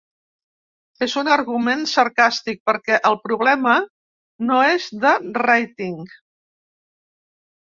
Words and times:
És 1.07 1.11
un 1.21 1.27
argument 1.33 1.83
sarcàstic 1.91 2.61
perquè 2.69 2.97
el 3.11 3.17
problema 3.27 3.75
no 4.49 4.59
és 4.71 4.89
de 5.05 5.13
ràting. 5.45 5.97